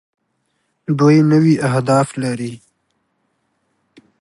[0.99, 2.53] دوی نوي اهداف لري.